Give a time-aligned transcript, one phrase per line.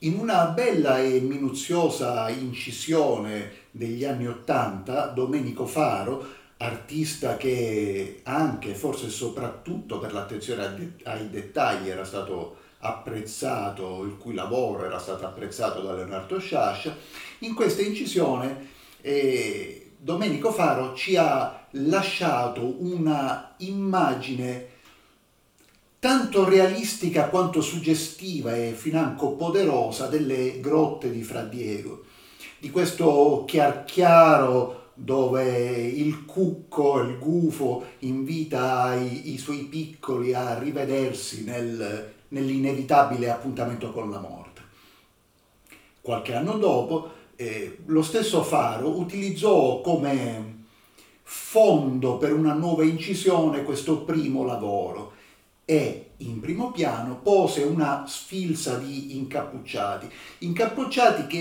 [0.00, 6.22] In una bella e minuziosa incisione degli anni Ottanta, Domenico Faro,
[6.58, 14.84] artista che anche, forse soprattutto per l'attenzione ai dettagli era stato apprezzato, il cui lavoro
[14.84, 16.94] era stato apprezzato da Leonardo Sciascia,
[17.40, 18.68] in questa incisione
[19.00, 24.74] eh, Domenico Faro ci ha lasciato una immagine
[26.06, 32.04] tanto realistica quanto suggestiva e financo poderosa delle grotte di Fra Diego,
[32.60, 40.56] di questo chiar chiaro dove il cucco, il gufo invita i, i suoi piccoli a
[40.56, 44.60] rivedersi nel, nell'inevitabile appuntamento con la morte.
[46.00, 50.66] Qualche anno dopo, eh, lo stesso Faro utilizzò come
[51.24, 55.14] fondo per una nuova incisione questo primo lavoro
[55.68, 60.08] e in primo piano pose una sfilza di incappucciati,
[60.38, 61.36] incappucciati che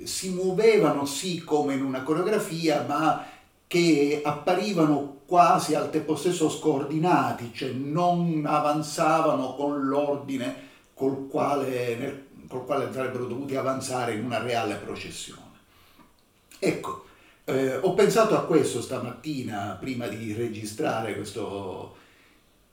[0.00, 3.26] eh, si muovevano sì come in una coreografia, ma
[3.66, 12.64] che apparivano quasi al tempo stesso scordinati, cioè non avanzavano con l'ordine col quale, col
[12.64, 15.40] quale sarebbero dovuti avanzare in una reale processione.
[16.58, 17.06] Ecco,
[17.44, 21.96] eh, ho pensato a questo stamattina prima di registrare questo,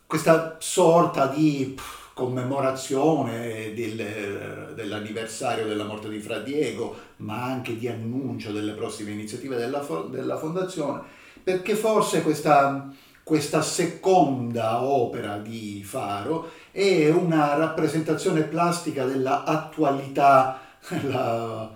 [0.10, 1.80] questa sorta di
[2.16, 9.56] commemorazione del, dell'anniversario della morte di Fra Diego, ma anche di annuncio delle prossime iniziative
[9.56, 11.02] della, della Fondazione,
[11.44, 20.60] perché forse questa, questa seconda opera di Faro è una rappresentazione plastica dell'attualità,
[21.06, 21.70] la,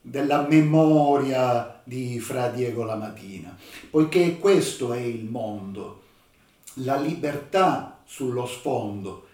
[0.00, 3.56] della memoria di Fra Diego la mattina,
[3.90, 6.04] poiché questo è il mondo,
[6.80, 9.24] la libertà sullo sfondo,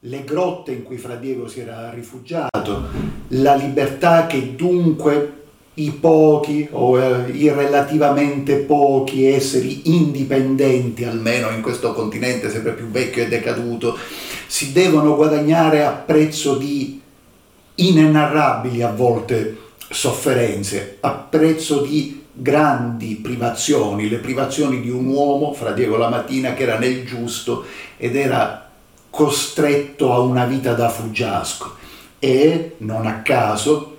[0.00, 2.88] le grotte in cui Fra Diego si era rifugiato,
[3.28, 5.32] la libertà che dunque
[5.74, 12.88] i pochi o eh, i relativamente pochi esseri indipendenti, almeno in questo continente sempre più
[12.88, 13.96] vecchio e decaduto,
[14.46, 17.00] si devono guadagnare a prezzo di
[17.76, 25.72] inenarrabili a volte sofferenze a prezzo di grandi privazioni, le privazioni di un uomo, fra
[25.72, 27.64] Diego Lamattina, che era nel giusto
[27.96, 28.68] ed era
[29.10, 31.74] costretto a una vita da fuggiasco.
[32.20, 33.96] E, non a caso,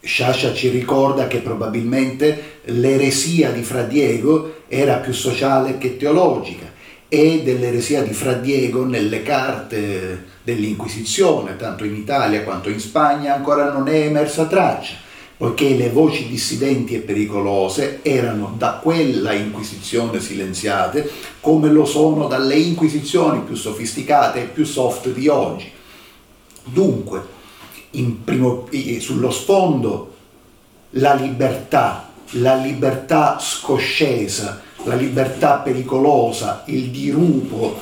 [0.00, 6.74] Sciascia ci ricorda che probabilmente l'eresia di Fra Diego era più sociale che teologica
[7.08, 13.72] e dell'eresia di Fra Diego nelle carte dell'Inquisizione, tanto in Italia quanto in Spagna, ancora
[13.72, 14.94] non è emersa traccia,
[15.36, 21.10] poiché le voci dissidenti e pericolose erano da quella Inquisizione silenziate
[21.40, 25.70] come lo sono dalle Inquisizioni più sofisticate e più soft di oggi.
[26.64, 27.34] Dunque,
[28.24, 30.14] primo, sullo sfondo
[30.90, 37.78] la libertà, la libertà scoscesa, la libertà pericolosa, il dirupo,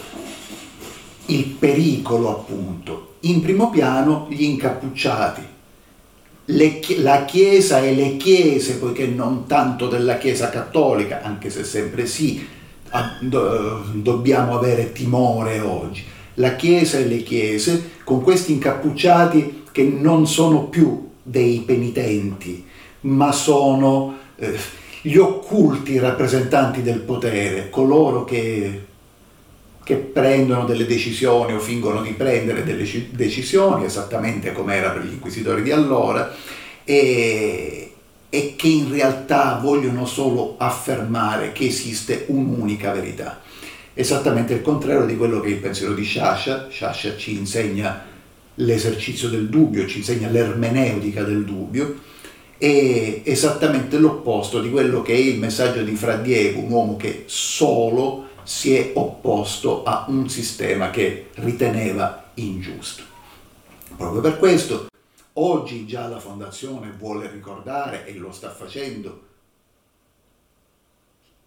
[1.27, 3.15] il pericolo appunto.
[3.21, 5.53] In primo piano gli incappucciati,
[6.47, 12.07] le, la Chiesa e le Chiese, poiché non tanto della Chiesa cattolica, anche se sempre
[12.07, 12.47] sì,
[13.21, 16.05] do, dobbiamo avere timore oggi.
[16.35, 22.65] La Chiesa e le Chiese con questi incappucciati che non sono più dei penitenti,
[23.01, 24.17] ma sono...
[24.37, 28.87] Eh, gli occulti rappresentanti del potere, coloro che,
[29.85, 35.13] che prendono delle decisioni o fingono di prendere delle decisioni, esattamente come era per gli
[35.13, 36.35] inquisitori di allora,
[36.85, 37.93] e,
[38.31, 43.43] e che in realtà vogliono solo affermare che esiste un'unica verità.
[43.93, 46.67] Esattamente il contrario di quello che è il pensiero di Sciascia.
[46.71, 48.05] Sciascia ci insegna
[48.57, 51.95] l'esercizio del dubbio, ci insegna l'ermeneutica del dubbio,
[52.57, 57.25] è esattamente l'opposto di quello che è il messaggio di Fra Diego, un uomo che
[57.27, 63.03] solo si è opposto a un sistema che riteneva ingiusto.
[63.97, 64.87] Proprio per questo
[65.35, 69.23] oggi già la Fondazione vuole ricordare, e lo sta facendo,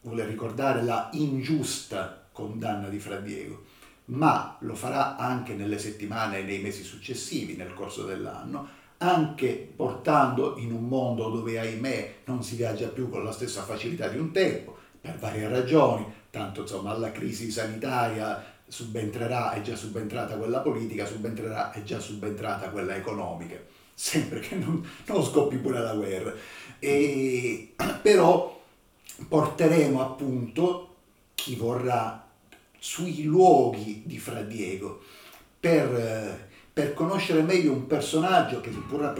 [0.01, 3.63] vuole ricordare la ingiusta condanna di Fra Diego,
[4.05, 10.57] ma lo farà anche nelle settimane e nei mesi successivi, nel corso dell'anno, anche portando
[10.57, 14.31] in un mondo dove ahimè non si viaggia più con la stessa facilità di un
[14.31, 21.05] tempo, per varie ragioni, tanto insomma alla crisi sanitaria subentrerà, è già subentrata quella politica,
[21.05, 23.57] subentrerà, è già subentrata quella economica,
[23.93, 26.33] sempre che non, non scoppi pure la guerra.
[26.79, 28.61] E, però
[29.27, 30.95] porteremo appunto
[31.35, 32.25] chi vorrà
[32.77, 35.01] sui luoghi di Fra Diego
[35.59, 36.45] per
[36.77, 39.11] per conoscere meglio un personaggio che seppur,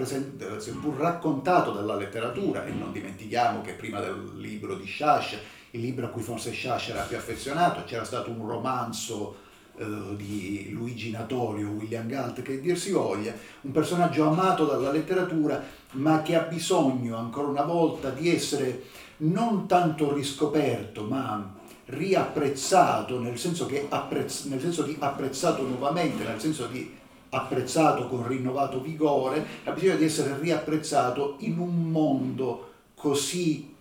[0.60, 5.38] seppur raccontato dalla letteratura, e non dimentichiamo che prima del libro di Sciascia,
[5.78, 9.38] il libro a cui forse Sciascia era più affezionato, c'era stato un romanzo
[9.78, 15.64] eh, di Luigi Natorio, William Galt, che dir si voglia, un personaggio amato dalla letteratura,
[15.92, 18.84] ma che ha bisogno ancora una volta di essere
[19.18, 26.40] non tanto riscoperto, ma riapprezzato, nel senso, che apprezz- nel senso di apprezzato nuovamente, nel
[26.40, 26.96] senso di
[27.30, 33.76] apprezzato con rinnovato vigore, ha bisogno di essere riapprezzato in un mondo così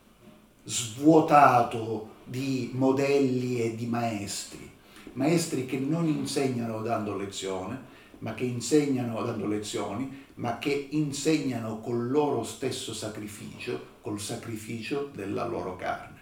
[0.68, 4.68] svuotato di modelli e di maestri,
[5.12, 12.10] maestri che non insegnano dando lezione, ma che insegnano dando lezioni, ma che insegnano col
[12.10, 16.15] loro stesso sacrificio, col sacrificio della loro carne.